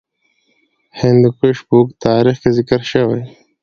هندوکش 0.99 1.57
په 1.67 1.73
اوږده 1.77 1.99
تاریخ 2.05 2.35
کې 2.41 2.49
ذکر 2.57 2.81
شوی. 2.91 3.21